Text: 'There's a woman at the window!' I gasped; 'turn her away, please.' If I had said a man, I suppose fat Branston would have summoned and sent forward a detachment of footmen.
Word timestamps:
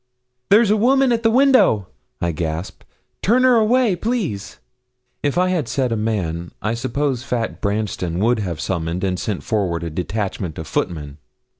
'There's 0.49 0.71
a 0.71 0.75
woman 0.75 1.11
at 1.11 1.21
the 1.21 1.29
window!' 1.29 1.85
I 2.19 2.31
gasped; 2.31 2.85
'turn 3.21 3.43
her 3.43 3.55
away, 3.57 3.95
please.' 3.95 4.57
If 5.21 5.37
I 5.37 5.49
had 5.49 5.67
said 5.67 5.91
a 5.91 5.95
man, 5.95 6.49
I 6.59 6.73
suppose 6.73 7.21
fat 7.21 7.61
Branston 7.61 8.17
would 8.17 8.39
have 8.39 8.59
summoned 8.59 9.03
and 9.03 9.19
sent 9.19 9.43
forward 9.43 9.83
a 9.83 9.91
detachment 9.91 10.57
of 10.57 10.65
footmen. 10.65 11.19